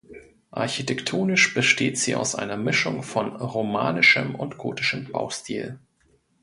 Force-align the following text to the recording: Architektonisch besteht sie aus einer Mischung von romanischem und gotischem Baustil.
Architektonisch 0.49 1.53
besteht 1.53 1.95
sie 1.99 2.15
aus 2.15 2.33
einer 2.33 2.57
Mischung 2.57 3.03
von 3.03 3.35
romanischem 3.35 4.33
und 4.33 4.57
gotischem 4.57 5.11
Baustil. 5.11 5.77